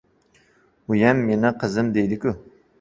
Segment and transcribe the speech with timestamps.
[0.95, 2.37] Uyam meni «qizim» deydi-ku.